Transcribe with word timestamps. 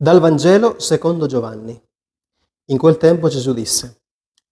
Dal 0.00 0.20
Vangelo 0.20 0.78
secondo 0.78 1.26
Giovanni. 1.26 1.76
In 2.66 2.78
quel 2.78 2.98
tempo 2.98 3.26
Gesù 3.26 3.52
disse: 3.52 4.02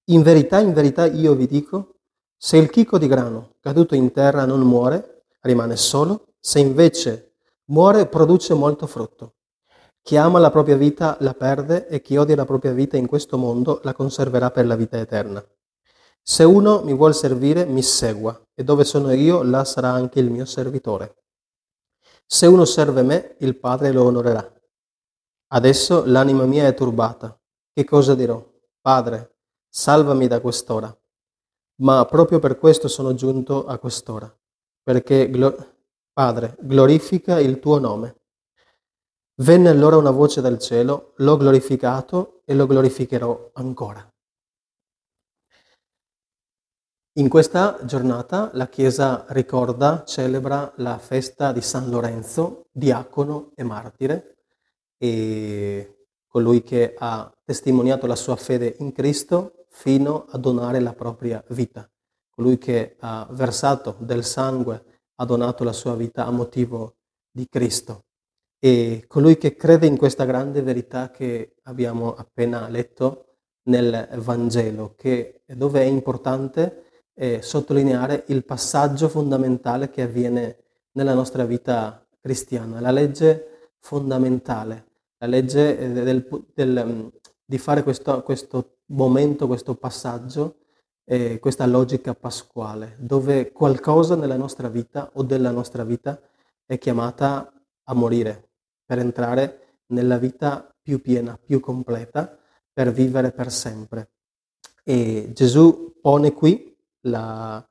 In 0.07 0.23
verità, 0.23 0.59
in 0.59 0.73
verità 0.73 1.07
io 1.07 1.37
vi 1.37 1.47
dico, 1.47 1.99
se 2.37 2.57
il 2.57 2.69
chicco 2.69 2.99
di 2.99 3.07
grano 3.07 3.55
caduto 3.61 3.95
in 3.95 4.11
terra 4.11 4.45
non 4.45 4.63
muore, 4.63 5.23
rimane 5.43 5.77
solo, 5.77 6.33
se 6.41 6.59
invece 6.59 7.35
muore 7.67 8.09
produce 8.09 8.55
molto 8.55 8.89
frutto. 8.89 9.37
Chi 10.03 10.17
ama 10.17 10.41
la 10.41 10.51
propria 10.51 10.77
vita 10.77 11.17
la 11.21 11.35
perde 11.35 11.87
e 11.87 12.01
chi 12.01 12.17
odia 12.17 12.35
la 12.35 12.45
propria 12.45 12.73
vita 12.73 12.97
in 12.97 13.07
questo 13.07 13.39
mondo 13.39 13.79
la 13.85 13.95
conserverà 13.95 14.51
per 14.51 14.67
la 14.67 14.75
vita 14.75 14.99
eterna. 14.99 15.47
Se 16.21 16.43
uno 16.43 16.83
mi 16.83 16.93
vuol 16.93 17.15
servire, 17.15 17.65
mi 17.67 17.83
segua, 17.83 18.37
e 18.53 18.65
dove 18.65 18.83
sono 18.83 19.13
io, 19.13 19.45
là 19.45 19.65
sarà 19.65 19.91
anche 19.91 20.19
il 20.19 20.29
mio 20.29 20.45
servitore. 20.45 21.19
Se 22.27 22.47
uno 22.47 22.65
serve 22.65 23.03
me, 23.03 23.37
il 23.39 23.57
Padre 23.57 23.93
lo 23.93 24.03
onorerà. 24.03 24.55
Adesso 25.49 26.05
l'anima 26.07 26.45
mia 26.45 26.67
è 26.67 26.75
turbata. 26.75 27.39
Che 27.73 27.85
cosa 27.85 28.15
dirò? 28.15 28.45
Padre, 28.81 29.37
salvami 29.69 30.27
da 30.27 30.41
quest'ora. 30.41 30.95
Ma 31.83 32.05
proprio 32.07 32.39
per 32.39 32.59
questo 32.59 32.89
sono 32.89 33.15
giunto 33.15 33.67
a 33.67 33.79
quest'ora, 33.79 34.35
perché, 34.83 35.29
glo- 35.31 35.75
Padre, 36.13 36.57
glorifica 36.61 37.39
il 37.39 37.61
tuo 37.61 37.79
nome. 37.79 38.23
Venne 39.43 39.69
allora 39.69 39.99
una 39.99 40.11
voce 40.11 40.41
dal 40.41 40.59
cielo, 40.59 41.13
l'ho 41.17 41.37
glorificato 41.37 42.41
e 42.47 42.55
lo 42.55 42.67
glorificherò 42.67 43.51
ancora. 43.53 44.11
In 47.19 47.29
questa 47.29 47.79
giornata 47.85 48.51
la 48.55 48.69
Chiesa 48.69 49.27
ricorda, 49.29 50.05
celebra 50.05 50.73
la 50.77 50.99
festa 50.99 51.53
di 51.53 51.61
San 51.61 51.91
Lorenzo, 51.91 52.67
diacono 52.73 53.53
e 53.55 53.63
martire, 53.63 54.36
e 54.99 56.07
colui 56.27 56.63
che 56.63 56.95
ha 56.99 57.33
testimoniato 57.45 58.07
la 58.07 58.17
sua 58.17 58.37
fede 58.37 58.77
in 58.79 58.93
Cristo 58.93 59.67
fino 59.71 60.27
a 60.29 60.39
donare 60.39 60.81
la 60.81 60.93
propria 60.93 61.43
vita, 61.49 61.89
colui 62.31 62.59
che 62.59 62.97
ha 63.01 63.27
versato 63.31 63.97
del 64.01 64.25
sangue, 64.25 64.83
ha 65.17 65.25
donato 65.25 65.65
la 65.65 65.73
sua 65.73 65.95
vita 65.95 66.27
a 66.27 66.31
motivo 66.31 66.97
di 67.31 67.47
Cristo. 67.49 68.05
E 68.59 69.05
colui 69.07 69.37
che 69.37 69.55
crede 69.55 69.87
in 69.87 69.97
questa 69.97 70.25
grande 70.25 70.63
verità 70.63 71.11
che 71.11 71.57
abbiamo 71.65 72.15
appena 72.15 72.69
letto 72.69 73.37
nel 73.65 74.09
Vangelo, 74.17 74.95
che, 74.97 75.43
dove 75.47 75.81
è 75.81 75.85
importante 75.85 76.85
eh, 77.15 77.43
sottolineare 77.43 78.25
il 78.29 78.45
passaggio 78.45 79.09
fondamentale 79.09 79.91
che 79.91 80.03
avviene 80.03 80.59
nella 80.93 81.15
nostra 81.15 81.45
vita 81.45 82.07
cristiana, 82.21 82.81
la 82.81 82.91
legge 82.91 83.56
fondamentale, 83.87 84.85
la 85.19 85.29
legge 85.29 85.79
eh, 85.79 85.89
del, 85.93 86.27
del, 86.53 86.85
mm, 86.85 87.07
di 87.45 87.59
fare 87.59 87.85
questo, 87.85 88.21
questo, 88.23 88.79
momento, 88.87 89.47
questo 89.47 89.77
passaggio, 89.77 90.57
eh, 91.05 91.39
questa 91.39 91.67
logica 91.67 92.13
pasquale, 92.15 92.97
dove 92.99 93.53
qualcosa 93.53 94.17
nella 94.17 94.37
nostra 94.37 94.69
vita 94.69 95.11
o 95.15 95.23
della 95.23 95.53
nostra 95.53 95.85
vita 95.85 96.21
è 96.65 96.79
chiamata 96.79 97.53
a 97.85 97.95
morire, 97.95 98.49
per 98.85 98.99
entrare 98.99 99.83
nella 99.93 100.19
vita 100.19 100.69
più 100.83 101.01
piena, 101.01 101.39
più 101.39 101.61
completa, 101.61 102.37
per 102.73 102.91
vivere 102.91 103.31
per 103.31 103.53
sempre. 103.53 104.11
E 104.83 105.31
Gesù 105.33 105.95
pone 106.01 106.33
qui 106.33 106.77
la, 107.03 107.65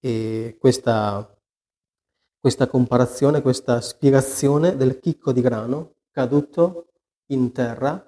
eh, 0.00 0.56
questa, 0.60 1.34
questa 2.42 2.66
comparazione, 2.66 3.40
questa 3.40 3.80
spiegazione 3.80 4.74
del 4.74 4.98
chicco 4.98 5.30
di 5.30 5.40
grano 5.40 5.98
caduto 6.10 6.88
in 7.26 7.52
terra. 7.52 8.04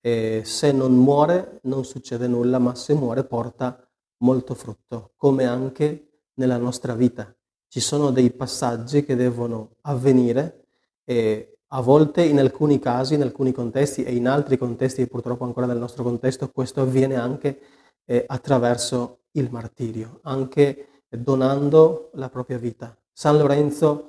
E 0.00 0.40
se 0.42 0.72
non 0.72 0.94
muore 0.94 1.58
non 1.64 1.84
succede 1.84 2.26
nulla, 2.26 2.58
ma 2.58 2.74
se 2.74 2.94
muore 2.94 3.24
porta 3.24 3.86
molto 4.22 4.54
frutto, 4.54 5.12
come 5.16 5.44
anche 5.44 6.22
nella 6.36 6.56
nostra 6.56 6.94
vita. 6.94 7.30
Ci 7.68 7.80
sono 7.80 8.10
dei 8.10 8.30
passaggi 8.30 9.04
che 9.04 9.16
devono 9.16 9.76
avvenire 9.82 10.64
e 11.04 11.58
a 11.74 11.82
volte 11.82 12.22
in 12.22 12.38
alcuni 12.38 12.78
casi, 12.78 13.12
in 13.12 13.22
alcuni 13.22 13.52
contesti 13.52 14.02
e 14.02 14.14
in 14.14 14.26
altri 14.26 14.56
contesti, 14.56 15.06
purtroppo 15.06 15.44
ancora 15.44 15.66
nel 15.66 15.78
nostro 15.78 16.02
contesto, 16.02 16.48
questo 16.48 16.80
avviene 16.80 17.16
anche 17.16 17.60
eh, 18.06 18.24
attraverso 18.26 19.24
il 19.32 19.50
martirio, 19.50 20.20
anche 20.22 21.02
donando 21.10 22.08
la 22.14 22.30
propria 22.30 22.56
vita. 22.56 22.96
San 23.16 23.38
Lorenzo 23.38 24.08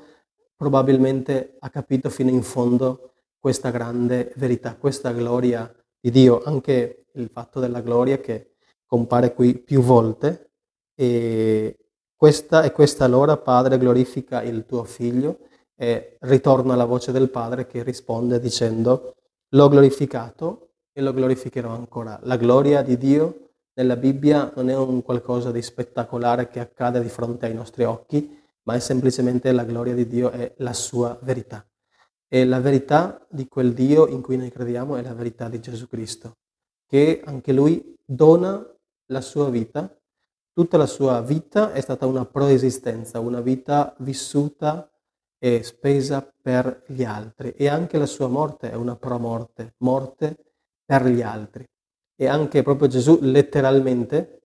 probabilmente 0.55 1.57
ha 1.59 1.69
capito 1.69 2.09
fino 2.09 2.31
in 2.31 2.41
fondo 2.41 3.11
questa 3.39 3.69
grande 3.69 4.33
verità, 4.38 4.75
questa 4.75 5.11
gloria 5.11 5.71
di 5.99 6.09
Dio, 6.09 6.41
anche 6.43 7.05
il 7.13 7.29
fatto 7.31 7.59
della 7.59 7.81
gloria 7.81 8.17
che 8.17 8.55
compare 8.85 9.33
qui 9.33 9.55
più 9.59 9.81
volte. 9.81 10.49
E 10.95 11.77
questa 12.15 12.63
è 12.63 12.71
questa 12.71 13.07
l'ora, 13.07 13.38
Padre, 13.38 13.77
glorifica 13.77 14.41
il 14.41 14.65
tuo 14.65 14.83
figlio 14.83 15.39
e 15.75 16.17
ritorna 16.21 16.75
la 16.75 16.85
voce 16.85 17.11
del 17.11 17.29
Padre 17.29 17.67
che 17.67 17.83
risponde 17.83 18.39
dicendo 18.39 19.15
l'ho 19.49 19.69
glorificato 19.69 20.69
e 20.91 21.01
lo 21.01 21.13
glorificherò 21.13 21.69
ancora. 21.69 22.19
La 22.23 22.38
gloria 22.38 22.81
di 22.81 22.97
Dio 22.97 23.49
nella 23.73 23.97
Bibbia 23.97 24.51
non 24.55 24.69
è 24.69 24.75
un 24.75 25.03
qualcosa 25.03 25.51
di 25.51 25.61
spettacolare 25.61 26.47
che 26.47 26.59
accade 26.59 27.01
di 27.01 27.09
fronte 27.09 27.45
ai 27.45 27.53
nostri 27.53 27.83
occhi, 27.83 28.41
ma 28.65 28.75
è 28.75 28.79
semplicemente 28.79 29.51
la 29.51 29.63
gloria 29.63 29.93
di 29.93 30.07
Dio 30.07 30.29
è 30.29 30.53
la 30.57 30.73
sua 30.73 31.17
verità. 31.21 31.65
E 32.27 32.45
la 32.45 32.59
verità 32.59 33.25
di 33.29 33.47
quel 33.47 33.73
Dio 33.73 34.07
in 34.07 34.21
cui 34.21 34.37
noi 34.37 34.51
crediamo 34.51 34.95
è 34.95 35.01
la 35.01 35.13
verità 35.13 35.47
di 35.49 35.59
Gesù 35.59 35.87
Cristo, 35.87 36.37
che 36.87 37.21
anche 37.25 37.53
lui 37.53 37.95
dona 38.03 38.63
la 39.07 39.21
sua 39.21 39.49
vita. 39.49 39.95
Tutta 40.51 40.77
la 40.77 40.85
sua 40.85 41.21
vita 41.21 41.73
è 41.73 41.81
stata 41.81 42.05
una 42.05 42.25
proesistenza, 42.25 43.19
una 43.19 43.41
vita 43.41 43.93
vissuta 43.99 44.89
è 45.37 45.61
spesa 45.61 46.27
per 46.41 46.83
gli 46.87 47.03
altri 47.03 47.51
e 47.51 47.67
anche 47.67 47.97
la 47.97 48.05
sua 48.05 48.27
morte 48.27 48.71
è 48.71 48.75
una 48.75 48.95
promorte, 48.95 49.75
morte 49.79 50.37
per 50.83 51.05
gli 51.05 51.21
altri. 51.21 51.65
E 52.15 52.27
anche 52.27 52.63
proprio 52.63 52.87
Gesù 52.87 53.19
letteralmente 53.21 54.41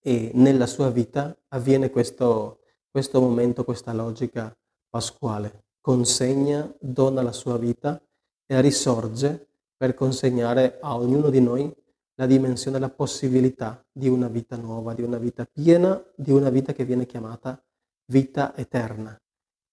e 0.00 0.30
nella 0.34 0.66
sua 0.66 0.90
vita 0.90 1.36
avviene 1.48 1.90
questo, 1.90 2.59
questo 2.90 3.20
momento, 3.20 3.64
questa 3.64 3.92
logica 3.92 4.54
pasquale. 4.88 5.64
Consegna, 5.80 6.72
dona 6.80 7.22
la 7.22 7.32
sua 7.32 7.56
vita 7.56 8.00
e 8.46 8.60
risorge 8.60 9.48
per 9.76 9.94
consegnare 9.94 10.78
a 10.80 10.96
ognuno 10.96 11.30
di 11.30 11.40
noi 11.40 11.74
la 12.14 12.26
dimensione, 12.26 12.78
la 12.78 12.90
possibilità 12.90 13.82
di 13.90 14.08
una 14.08 14.28
vita 14.28 14.56
nuova, 14.56 14.92
di 14.92 15.02
una 15.02 15.18
vita 15.18 15.46
piena, 15.50 16.02
di 16.14 16.32
una 16.32 16.50
vita 16.50 16.72
che 16.72 16.84
viene 16.84 17.06
chiamata 17.06 17.62
vita 18.06 18.54
eterna 18.56 19.18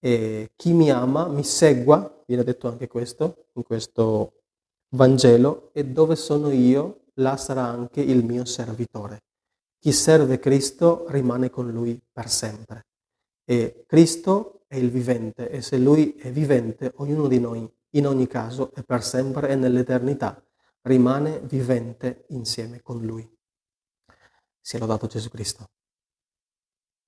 e 0.00 0.52
chi 0.54 0.72
mi 0.72 0.90
ama 0.90 1.26
mi 1.28 1.42
segua, 1.42 2.22
viene 2.26 2.44
detto 2.44 2.68
anche 2.68 2.86
questo 2.86 3.48
in 3.54 3.62
questo 3.64 4.32
Vangelo, 4.90 5.70
e 5.72 5.84
dove 5.84 6.16
sono 6.16 6.50
io, 6.50 7.06
là 7.14 7.36
sarà 7.36 7.64
anche 7.64 8.00
il 8.00 8.24
mio 8.24 8.44
servitore. 8.44 9.24
Chi 9.78 9.92
serve 9.92 10.38
Cristo 10.38 11.04
rimane 11.08 11.50
con 11.50 11.70
lui 11.70 12.00
per 12.10 12.30
sempre. 12.30 12.86
E 13.50 13.86
Cristo 13.86 14.64
è 14.66 14.76
il 14.76 14.90
vivente 14.90 15.48
e 15.48 15.62
se 15.62 15.78
lui 15.78 16.12
è 16.16 16.30
vivente, 16.30 16.92
ognuno 16.96 17.28
di 17.28 17.40
noi, 17.40 17.66
in 17.92 18.06
ogni 18.06 18.26
caso, 18.26 18.74
è 18.74 18.82
per 18.82 19.02
sempre 19.02 19.48
e 19.48 19.54
nell'eternità, 19.54 20.44
rimane 20.82 21.40
vivente 21.44 22.26
insieme 22.28 22.82
con 22.82 23.00
lui. 23.00 23.26
Sia 24.60 24.78
lodato 24.78 25.06
Gesù 25.06 25.30
Cristo. 25.30 25.70